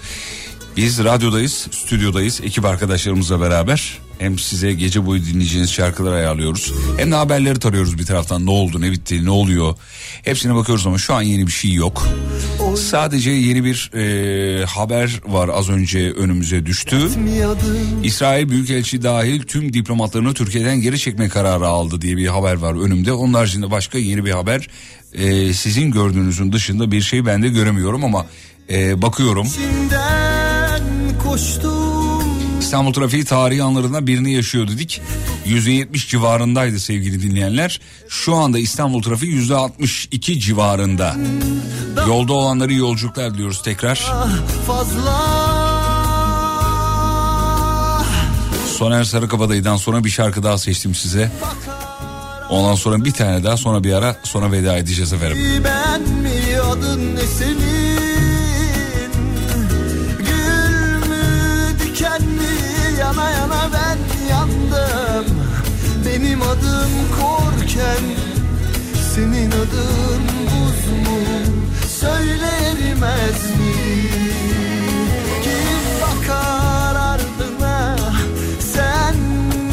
Biz 0.78 1.04
radyodayız, 1.04 1.68
stüdyodayız. 1.72 2.42
Ekip 2.44 2.66
arkadaşlarımızla 2.66 3.42
beraber 3.42 4.00
hem 4.20 4.40
size 4.40 4.74
gece 4.74 5.06
boyu 5.06 5.26
dinleyeceğiniz 5.26 5.72
şarkıları 5.72 6.16
ayarlıyoruz. 6.16 6.74
Hem 6.98 7.12
de 7.12 7.16
haberleri 7.16 7.60
tarıyoruz 7.60 7.98
bir 7.98 8.06
taraftan. 8.06 8.46
Ne 8.46 8.52
oldu, 8.52 8.82
ne 8.82 8.92
bitti, 8.92 9.26
ne 9.26 9.30
oluyor? 9.30 9.76
Hepsine 10.24 10.56
bakıyoruz 10.56 10.88
ama 10.88 10.98
şu 10.98 11.14
an 11.14 11.22
yeni 11.22 11.48
bir 11.48 11.52
şey 11.52 11.74
yok. 11.74 12.08
Sadece 12.78 13.32
yeni 13.32 13.64
bir 13.64 13.92
e, 13.96 14.66
haber 14.66 15.22
var 15.28 15.50
az 15.54 15.70
önce 15.70 16.12
önümüze 16.12 16.66
düştü. 16.66 17.10
İsrail 18.04 18.50
Büyükelçi 18.50 19.04
dahil 19.04 19.44
tüm 19.44 19.74
diplomatlarını 19.74 20.34
Türkiye'den 20.34 20.82
geri 20.82 21.00
çekme 21.00 21.30
kararı 21.30 21.68
aldı 21.68 22.02
diye 22.02 22.18
bir 22.18 22.28
haber 22.28 22.56
var 22.56 22.86
önümde. 22.86 23.14
Onun 23.14 23.34
haricinde 23.34 23.72
başka 23.72 23.98
yeni 23.98 24.26
bir 24.26 24.32
haber 24.32 24.68
e, 25.14 25.54
sizin 25.54 25.92
gördüğünüzün 25.92 26.52
dışında 26.52 26.92
bir 26.92 27.02
şey 27.02 27.26
ben 27.26 27.44
de 27.44 27.50
göremiyorum 27.50 28.04
ama 28.04 28.26
e, 28.70 29.02
bakıyorum. 29.02 29.48
Koştum 31.24 31.73
İstanbul 32.74 32.94
trafiği 32.94 33.26
tarihi 33.26 33.64
anlarından 33.64 34.08
birini 34.08 34.34
yaşıyor 34.34 34.68
dedik. 34.68 35.02
%70 35.46 36.08
civarındaydı 36.08 36.80
sevgili 36.80 37.22
dinleyenler. 37.22 37.82
Şu 38.10 38.36
anda 38.36 38.60
İstanbul 38.60 39.02
trafiği 39.02 39.50
%62 39.50 40.40
civarında. 40.40 41.16
Yolda 42.08 42.34
olanları 42.34 42.74
yolculuklar 42.74 43.38
diyoruz 43.38 43.62
tekrar. 43.64 44.14
Soner 48.78 49.04
Sarıkabadayı'dan 49.04 49.78
sonra 49.78 50.04
bir 50.04 50.10
şarkı 50.10 50.44
daha 50.44 50.58
seçtim 50.58 50.96
size. 50.96 51.32
Ondan 52.50 52.76
sonra 52.76 53.06
bir 53.06 53.12
tane 53.12 53.44
daha 53.44 53.58
sonra 53.58 53.84
bir 53.84 53.94
ara 53.94 54.16
sonra 54.24 54.52
veda 54.52 54.78
edeceğiz 54.78 55.14
efendim. 55.14 55.38
Ben 55.64 56.02
mi 56.02 56.60
adın 56.72 57.16
ne 57.16 57.22
senin 57.22 57.73
Benim 66.14 66.42
adım 66.42 66.92
korken 67.20 68.04
Senin 69.16 69.52
adın 69.52 70.24
buz 70.46 71.08
mu? 71.08 71.20
Söyle 72.00 72.50
erimez 72.62 73.44
mi? 73.60 73.74
Kim 75.44 76.02
bakar 76.02 76.96
ardına? 76.96 77.98
Sen 78.74 79.16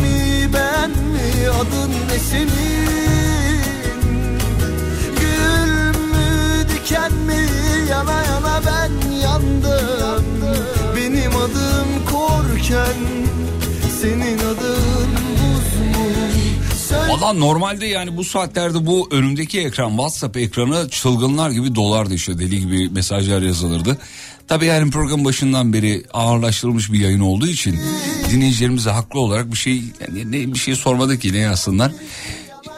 mi 0.02 0.48
ben 0.54 0.90
mi? 0.90 1.50
Adın 1.60 1.92
ne 2.10 2.18
senin? 2.18 3.60
Gül 5.20 5.98
mü 5.98 6.66
diken 6.68 7.12
mi? 7.12 7.48
Yana 7.90 8.22
yana 8.24 8.60
ben 8.66 9.18
yandım. 9.18 10.24
Benim 10.96 11.36
adım 11.36 12.04
korken 12.10 12.96
senin 14.00 14.38
adın 14.38 15.19
Valla 16.92 17.32
normalde 17.32 17.86
yani 17.86 18.16
bu 18.16 18.24
saatlerde 18.24 18.86
bu 18.86 19.08
önümdeki 19.10 19.60
ekran 19.60 19.90
WhatsApp 19.90 20.36
ekranı 20.36 20.88
çılgınlar 20.90 21.50
gibi 21.50 21.74
dolardı 21.74 22.14
işte 22.14 22.38
deli 22.38 22.60
gibi 22.60 22.88
mesajlar 22.88 23.42
yazılırdı. 23.42 23.98
Tabii 24.48 24.66
yani 24.66 24.90
program 24.90 25.24
başından 25.24 25.72
beri 25.72 26.04
ağırlaştırılmış 26.12 26.92
bir 26.92 27.00
yayın 27.00 27.20
olduğu 27.20 27.46
için 27.46 27.80
dinleyicilerimize 28.30 28.90
haklı 28.90 29.20
olarak 29.20 29.52
bir 29.52 29.56
şey 29.56 29.82
yani 30.00 30.32
ne, 30.32 30.54
bir 30.54 30.58
şey 30.58 30.76
sormadı 30.76 31.18
ki 31.18 31.32
ne 31.32 31.38
yazsınlar. 31.38 31.92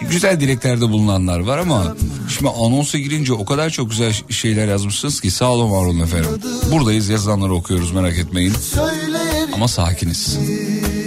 Güzel 0.00 0.40
dileklerde 0.40 0.88
bulunanlar 0.88 1.40
var 1.40 1.58
ama 1.58 1.96
şimdi 2.38 2.50
anonsa 2.50 2.98
girince 2.98 3.32
o 3.32 3.44
kadar 3.44 3.70
çok 3.70 3.90
güzel 3.90 4.14
şeyler 4.30 4.68
yazmışsınız 4.68 5.20
ki 5.20 5.30
sağ 5.30 5.50
olun 5.50 5.70
var 5.72 5.86
olun 5.86 6.00
efendim. 6.00 6.30
Buradayız 6.72 7.08
yazılanları 7.08 7.54
okuyoruz 7.54 7.92
merak 7.92 8.18
etmeyin 8.18 8.52
söyle 8.52 9.18
ama 9.54 9.68
sakiniz. 9.68 10.38
Yüzüyle 10.40 11.01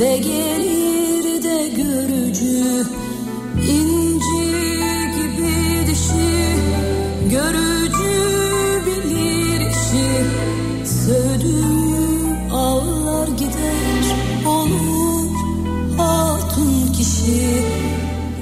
Ve 0.00 0.18
gelir 0.18 1.42
de 1.42 1.68
görücü 1.68 2.86
İnci 3.68 4.46
gibi 5.16 5.86
dişi. 5.86 6.56
Görücü 7.30 8.12
bilir 8.86 9.60
işi 9.60 10.24
Sövdüğüm 10.84 12.52
ağlar 12.52 13.28
gider. 13.28 14.16
Olur 14.46 15.30
hatun 15.98 16.92
kişi 16.92 17.64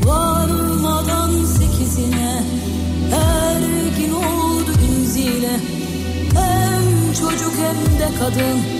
Varmadan 0.04 1.30
sekizine. 1.44 2.42
Ergin 3.12 4.12
oldu 4.12 4.70
inzile 4.90 5.56
Hem 6.34 7.12
çocuk 7.12 7.52
hem 7.56 7.98
de 7.98 8.18
kadın 8.18 8.73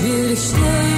here 0.00 0.28
to 0.28 0.36
stay. 0.36 0.95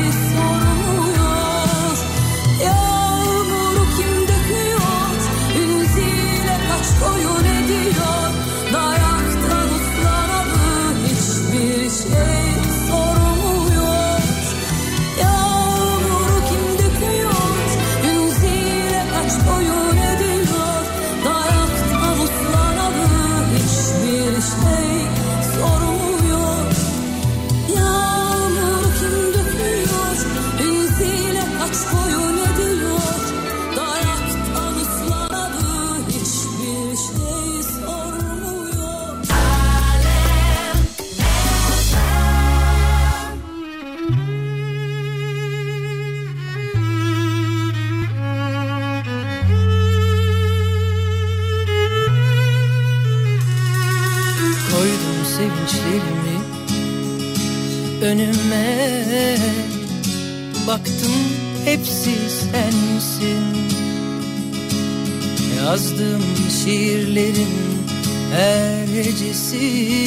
Şiirlerin 67.29 67.87
her 68.33 69.05
hecesi 69.05 69.99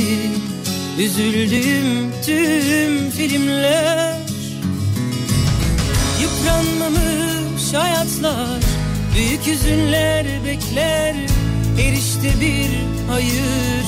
Üzüldüğüm 1.00 2.12
tüm 2.26 3.10
filmler. 3.10 4.18
Yıpranmamış 6.22 7.74
hayatlar 7.74 8.62
Büyük 9.16 9.48
hüzünler 9.48 10.26
bekler. 10.46 11.16
Erişte 11.82 12.42
bir 12.42 12.70
hayır 13.10 13.86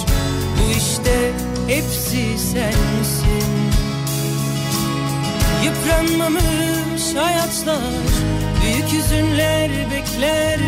Bu 0.57 0.77
işte 0.77 1.31
hepsi 1.67 2.37
sensin. 2.37 3.53
Yıpranmamış 5.63 7.15
hayatlar 7.15 7.79
Büyük 8.63 8.93
hüzünler 8.93 9.71
bekler 9.91 10.59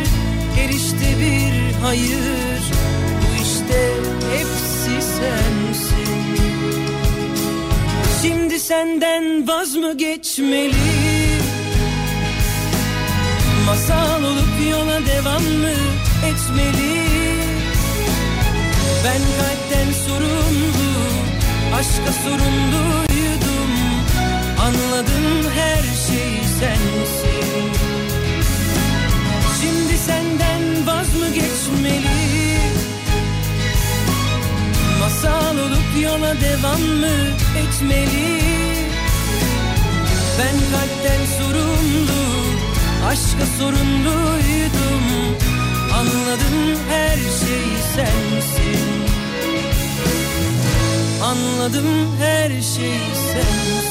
Erişte 0.59 1.19
bir 1.19 1.73
hayır 1.81 2.61
Bu 3.21 3.43
işte 3.43 3.93
hepsi 4.37 5.07
sensin. 5.07 6.35
Şimdi 8.21 8.59
senden 8.59 9.47
vaz 9.47 9.75
mı 9.75 9.97
geçmeli? 9.97 10.75
Masal 13.65 14.23
olup 14.23 14.71
yola 14.71 15.05
devam 15.05 15.43
mı 15.43 15.75
etmeli? 16.25 17.05
Ben 19.05 19.21
kalpten 19.37 19.91
sorumlu 20.07 20.95
Aşka 21.75 22.13
sorumluydum. 22.23 23.71
Anladım 24.59 25.51
her 25.55 25.83
şey 26.07 26.43
sensin 26.59 27.24
vaz 30.87 31.15
mı 31.15 31.27
geçmeli? 31.27 32.59
Masal 34.99 35.57
olup 35.57 36.03
yola 36.03 36.35
devam 36.41 36.81
mı 36.81 37.15
etmeli? 37.57 38.41
Ben 40.39 40.55
kalpten 40.71 41.25
sorumlu 41.37 42.25
Aşka 43.07 43.45
sorumluydum. 43.59 45.05
Anladım 45.93 46.79
her 46.89 47.15
şey 47.15 47.65
sensin. 47.95 49.05
Anladım 51.23 52.17
her 52.19 52.49
şey 52.49 52.99
sensin 53.33 53.84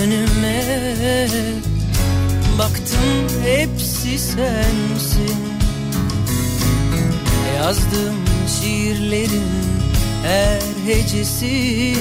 önüme. 0.00 0.64
Baktım 2.58 3.44
hepsi 3.44 4.18
sensin. 4.18 5.36
Yazdığım 7.56 8.16
şiirlerin 8.60 9.50
her 10.22 10.94
hecesi. 10.94 11.96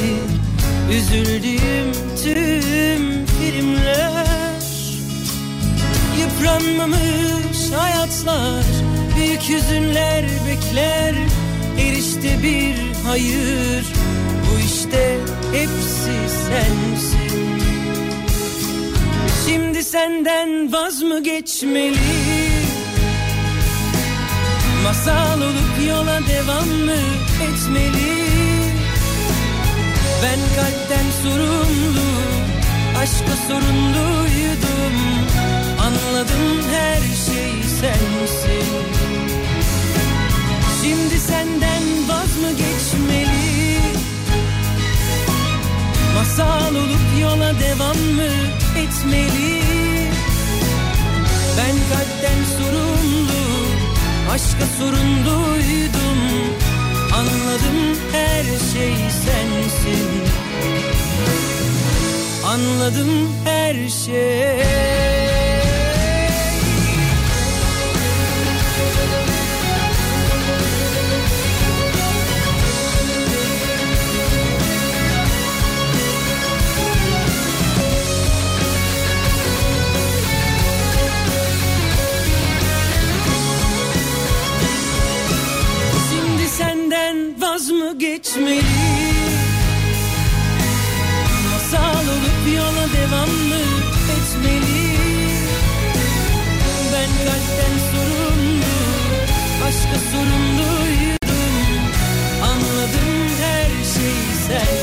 Üzüldüğüm 0.92 1.92
tüm 2.24 3.26
filmler. 3.26 4.20
Yıpranmamış 6.20 7.72
hayatlar 7.78 8.64
Büyük 9.18 9.50
hüzünler 9.50 10.26
bekler. 10.48 11.16
Erişte 11.80 12.44
bir 12.44 12.76
hayır 13.06 13.86
Bu 14.42 14.60
işte 14.60 15.18
hepsi 15.54 16.36
sensin 16.48 17.29
senden 19.92 20.74
vaz 20.74 21.02
mı 21.02 21.24
geçmeli? 21.24 21.98
Masal 24.84 25.42
olup 25.42 25.88
yola 25.88 26.20
devam 26.28 26.68
mı 26.68 27.00
etmeli? 27.44 28.12
Ben 30.24 30.40
kalpten 30.56 31.06
sorumlu 31.24 32.10
Aşka 32.98 33.36
sorumluydum. 33.48 34.96
Anladım 35.82 36.64
her 36.72 37.02
şey 37.02 37.64
sensin. 37.80 38.70
Şimdi 40.82 41.20
senden 41.20 41.84
vaz 42.10 42.38
mı 42.38 42.50
geçmeli? 42.52 43.80
Masal 46.16 46.76
olup 46.76 47.22
yola 47.22 47.60
devam 47.60 47.98
mı 47.98 48.30
etmeli 48.78 49.79
Ben 51.60 51.76
kalpten 51.92 52.44
sorumlu 52.58 53.44
Aşka 54.32 54.66
sorumluydum 54.80 56.20
Anladım 57.14 57.98
her 58.12 58.44
şey 58.44 58.94
sensin. 58.96 60.10
Anladım 62.46 63.30
her 63.46 63.90
şey 63.90 65.19
geçmeli. 88.20 88.62
Masal 91.52 92.04
olup 92.04 92.56
yola 92.56 92.88
devam 92.94 93.30
mı 93.30 93.62
etmeli? 94.16 94.90
Ben 96.94 97.10
kalpten 97.26 97.76
sorumlu 97.92 98.76
Başka 99.62 100.00
sorumluydum. 100.12 101.84
Anladım 102.44 103.30
her 103.42 103.70
şey 103.94 104.16
sensin 104.48 104.79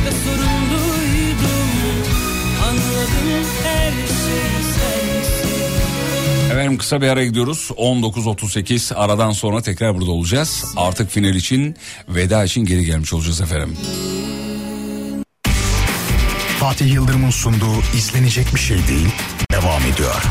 Aşka 0.00 0.16
sorumluydum 0.24 1.68
Anladım 2.68 3.44
her 3.64 3.90
şey 3.90 4.62
sensin 4.74 6.50
Efendim 6.50 6.78
kısa 6.78 7.00
bir 7.00 7.08
ara 7.08 7.24
gidiyoruz. 7.24 7.70
19.38 7.76 8.94
aradan 8.94 9.32
sonra 9.32 9.62
tekrar 9.62 9.94
burada 9.96 10.10
olacağız. 10.10 10.64
Artık 10.76 11.10
final 11.10 11.34
için 11.34 11.76
veda 12.08 12.44
için 12.44 12.64
geri 12.64 12.84
gelmiş 12.84 13.12
olacağız 13.12 13.40
efendim. 13.40 13.76
Fatih 16.60 16.92
Yıldırım'ın 16.92 17.30
sunduğu 17.30 17.80
izlenecek 17.96 18.54
bir 18.54 18.60
şey 18.60 18.76
değil 18.88 19.08
devam 19.52 19.82
ediyor. 19.82 20.22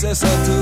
princess 0.00 0.24
à 0.24 0.46
tout 0.46 0.59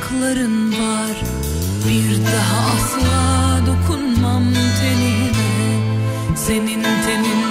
dudakların 0.00 0.72
var. 0.72 1.16
Bir 1.88 2.24
daha 2.26 2.74
asla 2.74 3.60
dokunmam 3.66 4.44
tenine. 4.52 5.30
Senin 6.36 6.82
tenin 6.82 7.49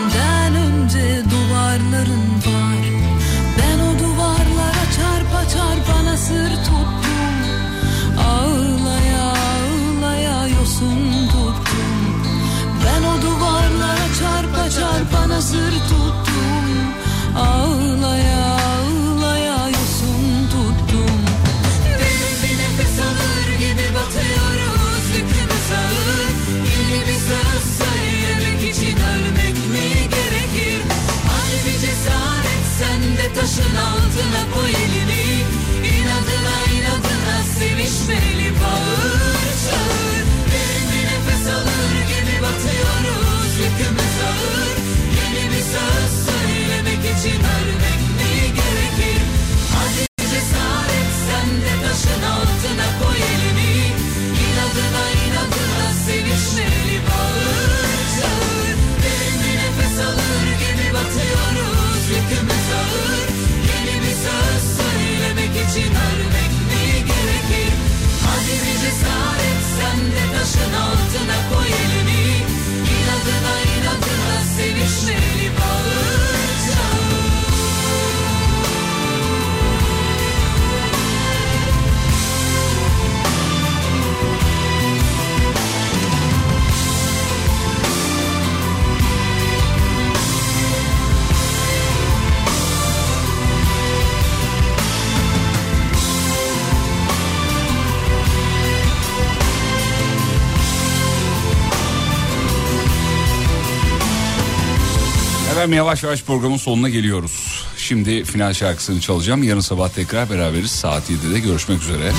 efendim 105.59 105.77
yavaş 105.77 106.03
yavaş 106.03 106.23
programın 106.23 106.57
sonuna 106.57 106.89
geliyoruz. 106.89 107.65
Şimdi 107.77 108.23
final 108.23 108.53
şarkısını 108.53 109.01
çalacağım. 109.01 109.43
Yarın 109.43 109.59
sabah 109.59 109.89
tekrar 109.89 110.29
beraberiz. 110.29 110.71
Saat 110.71 111.09
7'de 111.09 111.39
görüşmek 111.39 111.81
üzere. 111.81 112.11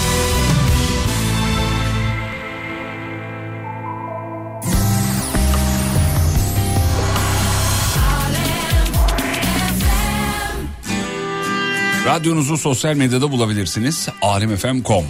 Radyonuzu 12.06 12.56
sosyal 12.56 12.94
medyada 12.94 13.32
bulabilirsiniz. 13.32 14.08
alemfm.com 14.22 15.04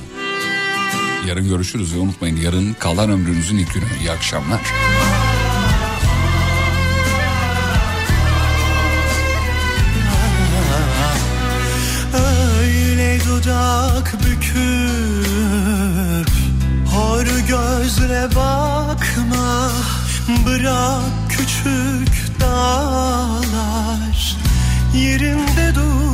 Yarın 1.28 1.48
görüşürüz 1.48 1.94
ve 1.94 1.98
unutmayın 1.98 2.36
yarın 2.36 2.72
kalan 2.72 3.10
ömrünüzün 3.10 3.58
ilk 3.58 3.74
günü. 3.74 3.84
İyi 4.00 4.10
akşamlar. 4.10 4.60
kulak 14.00 14.14
bükür 14.24 14.60
Hor 16.86 17.26
gözle 17.48 18.28
bakma. 18.36 19.70
Bırak 20.46 21.02
küçük 21.28 22.40
dağlar 22.40 24.36
Yerinde 24.94 25.74
dur. 25.74 26.09